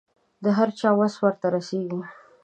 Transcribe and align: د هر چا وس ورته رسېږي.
د 0.43 0.45
هر 0.57 0.69
چا 0.79 0.89
وس 0.99 1.13
ورته 1.23 1.47
رسېږي. 1.55 2.01